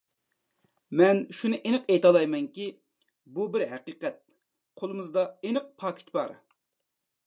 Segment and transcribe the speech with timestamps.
[1.01, 2.67] مەن شۇنى ئېنىق ئېيتالايمەنكى،
[3.37, 4.21] بۇ بىر ھەقىقەت.
[4.83, 6.39] قولىمىزدا ئېنىق پاكىت بار.